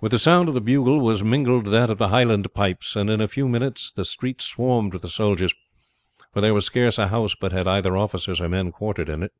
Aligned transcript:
With 0.00 0.10
the 0.10 0.18
sound 0.18 0.48
of 0.48 0.54
the 0.54 0.60
bugle 0.60 0.98
was 0.98 1.22
mingled 1.22 1.66
that 1.66 1.88
of 1.88 1.96
the 1.98 2.08
Highland 2.08 2.52
pipes, 2.54 2.96
and 2.96 3.08
in 3.08 3.20
a 3.20 3.28
few 3.28 3.46
minutes 3.48 3.92
the 3.92 4.04
streets 4.04 4.44
swarmed 4.46 4.92
with 4.92 5.02
the 5.02 5.08
soldiers; 5.08 5.54
for 6.32 6.40
there 6.40 6.52
was 6.54 6.64
scarce 6.66 6.98
a 6.98 7.06
house 7.06 7.36
but 7.40 7.52
had 7.52 7.68
either 7.68 7.96
officers 7.96 8.40
or 8.40 8.48
men 8.48 8.72
quartered 8.72 9.08
in 9.08 9.22
it. 9.22 9.30